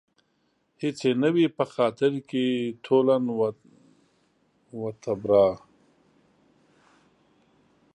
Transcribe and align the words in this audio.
هېڅ 0.81 0.97
يې 1.07 1.11
نه 1.21 1.29
وي 1.33 1.45
په 1.57 1.63
خاطر 1.73 2.11
کې 2.29 2.45
تولاً 2.83 3.17
و 4.79 4.81
تبرا 5.03 5.47